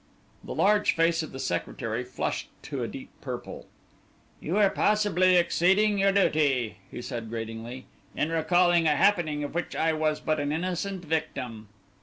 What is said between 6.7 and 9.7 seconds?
he said, gratingly, "in recalling a happening of